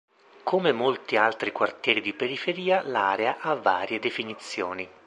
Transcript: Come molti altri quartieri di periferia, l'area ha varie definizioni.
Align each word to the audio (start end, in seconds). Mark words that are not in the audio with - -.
Come 0.41 0.71
molti 0.71 1.15
altri 1.15 1.51
quartieri 1.51 2.01
di 2.01 2.15
periferia, 2.15 2.81
l'area 2.81 3.37
ha 3.39 3.53
varie 3.53 3.99
definizioni. 3.99 4.89